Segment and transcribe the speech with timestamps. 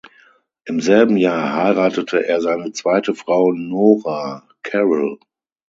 [0.65, 5.19] Im selben Jahr heiratete er seine zweite Frau Norah Carrol.